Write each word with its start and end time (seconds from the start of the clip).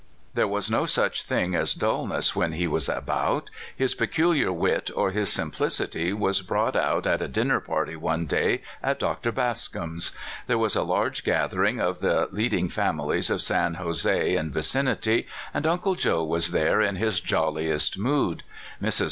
There 0.33 0.47
was 0.47 0.71
no 0.71 0.87
such 0.87 1.21
thing 1.21 1.53
as 1.53 1.75
dullness 1.75 2.35
when 2.35 2.53
he 2.53 2.65
was 2.65 2.89
about. 2.89 3.51
His 3.75 3.93
peculiar 3.93 4.51
wit 4.51 4.89
or 4.95 5.11
his 5.11 5.31
simplicity 5.31 6.11
was 6.11 6.41
brought 6.41 6.75
out 6.75 7.05
at 7.05 7.21
a 7.21 7.27
dinner 7.27 7.59
party 7.59 7.95
one 7.95 8.25
day 8.25 8.63
at 8.81 8.97
Dr. 8.97 9.31
Bas 9.31 9.67
com's. 9.67 10.11
There 10.47 10.57
was 10.57 10.75
a 10.75 10.81
large 10.81 11.23
gathering 11.23 11.79
of 11.79 11.99
the 11.99 12.27
lead 12.31 12.55
ing 12.55 12.69
families 12.69 13.29
of 13.29 13.43
San 13.43 13.75
Jose 13.75 14.35
and 14.35 14.51
vicinity, 14.51 15.27
and 15.53 15.67
Uncle 15.67 15.93
Joe 15.93 16.23
was 16.23 16.49
there 16.49 16.81
in 16.81 16.95
his 16.95 17.19
jolliest 17.19 17.99
mood. 17.99 18.41
Mrs. 18.81 18.99